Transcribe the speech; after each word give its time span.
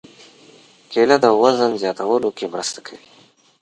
کېله 0.91 1.17
د 1.23 1.25
وزن 1.41 1.71
زیاتولو 1.81 2.29
کې 2.37 2.45
مرسته 2.53 2.79
کوي. 2.87 3.07